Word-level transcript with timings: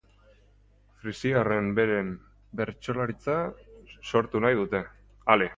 Frisiarrek 1.01 1.69
beren 1.81 2.09
bertsolaritza 2.63 3.39
sortu 4.13 4.47
nahi 4.49 4.63
dute. 4.65 4.87